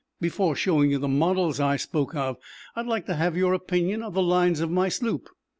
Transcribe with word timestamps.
Before 0.19 0.55
showing 0.55 0.89
you 0.89 0.97
the 0.97 1.07
models 1.07 1.59
I 1.59 1.75
spoke 1.75 2.15
of, 2.15 2.37
I'd 2.75 2.87
like 2.87 3.05
to 3.05 3.17
have 3.17 3.37
your 3.37 3.53
opinion 3.53 4.01
of 4.01 4.15
the 4.15 4.23
lines 4.23 4.59
of 4.59 4.71
my 4.71 4.89
sloop." 4.89 5.29